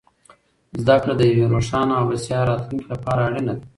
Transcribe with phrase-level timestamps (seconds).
[0.83, 3.63] زده کړه د یوې روښانه او بسیا راتلونکې لپاره اړینه ده.